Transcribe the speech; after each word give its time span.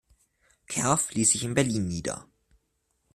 Cerf 0.67 1.11
ließ 1.11 1.29
sich 1.33 1.43
in 1.43 1.53
Berlin 1.53 1.87
nieder. 1.87 2.25